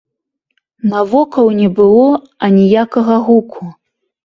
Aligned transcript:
Навокал 0.93 1.51
не 1.59 1.67
было 1.81 2.09
аніякага 2.49 3.21
гуку. 3.31 3.73